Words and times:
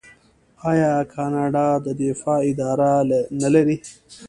آیا 0.71 0.93
کاناډا 1.13 1.67
د 1.85 1.87
دفاع 2.01 2.39
اداره 2.49 2.91
نلري؟ 3.41 3.77